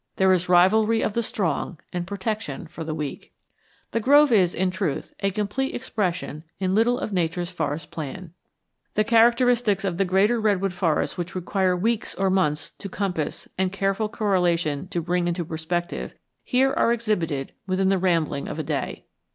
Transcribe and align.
There 0.15 0.33
is 0.33 0.49
rivalry 0.49 1.03
of 1.03 1.13
the 1.13 1.21
strong 1.21 1.77
and 1.93 2.07
protection 2.07 2.65
for 2.65 2.83
the 2.83 2.95
weak. 2.95 3.31
The 3.91 3.99
grove 3.99 4.31
is, 4.31 4.55
in 4.55 4.71
truth, 4.71 5.13
a 5.19 5.29
complete 5.29 5.75
expression 5.75 6.43
in 6.59 6.73
little 6.73 6.97
of 6.97 7.13
Nature's 7.13 7.51
forest 7.51 7.91
plan. 7.91 8.33
The 8.95 9.03
characteristics 9.03 9.83
of 9.85 9.99
the 9.99 10.05
greater 10.05 10.41
redwood 10.41 10.73
forests 10.73 11.19
which 11.19 11.35
require 11.35 11.77
weeks 11.77 12.15
or 12.15 12.31
months 12.31 12.71
to 12.79 12.89
compass 12.89 13.47
and 13.59 13.71
careful 13.71 14.09
correlation 14.09 14.87
to 14.87 15.01
bring 15.03 15.27
into 15.27 15.45
perspective, 15.45 16.15
here 16.43 16.73
are 16.73 16.91
exhibited 16.91 17.53
within 17.67 17.89
the 17.89 17.99
rambling 17.99 18.47
of 18.47 18.57
a 18.57 18.63
day. 18.63 19.05